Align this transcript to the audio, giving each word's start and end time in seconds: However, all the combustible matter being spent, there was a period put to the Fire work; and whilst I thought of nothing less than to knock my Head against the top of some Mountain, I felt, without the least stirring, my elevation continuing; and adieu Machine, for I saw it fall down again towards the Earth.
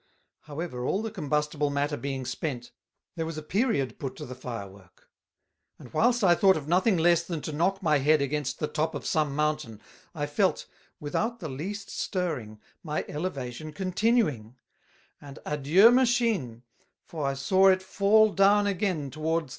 However, 0.45 0.83
all 0.83 1.03
the 1.03 1.11
combustible 1.11 1.69
matter 1.69 1.95
being 1.95 2.25
spent, 2.25 2.71
there 3.15 3.25
was 3.27 3.37
a 3.37 3.43
period 3.43 3.99
put 3.99 4.15
to 4.15 4.25
the 4.25 4.33
Fire 4.33 4.67
work; 4.67 5.07
and 5.77 5.93
whilst 5.93 6.23
I 6.23 6.33
thought 6.33 6.57
of 6.57 6.67
nothing 6.67 6.97
less 6.97 7.21
than 7.21 7.39
to 7.41 7.51
knock 7.51 7.83
my 7.83 7.99
Head 7.99 8.19
against 8.19 8.57
the 8.57 8.67
top 8.67 8.95
of 8.95 9.05
some 9.05 9.35
Mountain, 9.35 9.79
I 10.15 10.25
felt, 10.25 10.65
without 10.99 11.39
the 11.39 11.49
least 11.49 11.91
stirring, 11.91 12.59
my 12.81 13.05
elevation 13.07 13.73
continuing; 13.73 14.55
and 15.21 15.37
adieu 15.45 15.91
Machine, 15.91 16.63
for 17.05 17.27
I 17.27 17.35
saw 17.35 17.67
it 17.67 17.83
fall 17.83 18.33
down 18.33 18.65
again 18.65 19.11
towards 19.11 19.41
the 19.41 19.45
Earth. 19.45 19.49